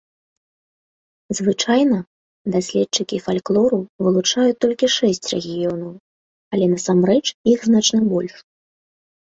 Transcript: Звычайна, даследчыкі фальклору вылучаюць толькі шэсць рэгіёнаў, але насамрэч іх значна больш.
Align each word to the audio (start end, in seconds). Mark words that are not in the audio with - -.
Звычайна, 1.39 1.99
даследчыкі 2.55 3.21
фальклору 3.27 3.79
вылучаюць 4.07 4.57
толькі 4.67 4.93
шэсць 4.97 5.29
рэгіёнаў, 5.35 5.93
але 6.55 6.65
насамрэч 6.75 7.25
іх 7.55 7.59
значна 7.71 7.99
больш. 8.13 8.35